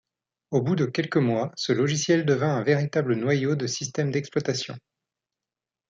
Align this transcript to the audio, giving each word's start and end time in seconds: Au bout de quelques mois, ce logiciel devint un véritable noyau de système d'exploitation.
Au 0.49 0.63
bout 0.63 0.75
de 0.75 0.85
quelques 0.85 1.17
mois, 1.17 1.51
ce 1.55 1.73
logiciel 1.73 2.25
devint 2.25 2.55
un 2.57 2.63
véritable 2.63 3.13
noyau 3.13 3.53
de 3.53 3.67
système 3.67 4.09
d'exploitation. 4.09 4.75